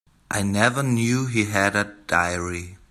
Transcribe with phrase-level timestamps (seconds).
[0.31, 2.77] I never knew he had a diary.